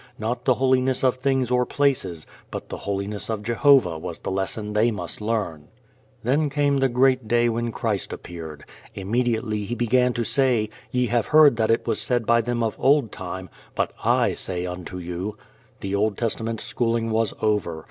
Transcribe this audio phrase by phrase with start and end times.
[0.17, 4.73] Not the holiness of things or places, but the holiness of Jehovah was the lesson
[4.73, 5.67] they must learn.
[6.23, 8.65] Then came the great day when Christ appeared.
[8.95, 12.75] Immediately He began to say, "Ye have heard that it was said by them of
[12.79, 15.37] old time but I say unto you."
[15.81, 17.79] The Old Testament schooling was over.